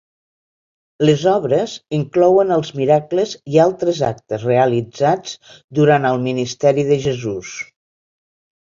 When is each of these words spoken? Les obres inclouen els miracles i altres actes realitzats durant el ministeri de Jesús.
Les 1.09 1.25
obres 1.31 1.75
inclouen 1.97 2.55
els 2.57 2.73
miracles 2.79 3.35
i 3.57 3.61
altres 3.67 4.03
actes 4.11 4.49
realitzats 4.51 5.39
durant 5.83 6.11
el 6.15 6.23
ministeri 6.27 6.89
de 6.93 7.01
Jesús. 7.09 7.59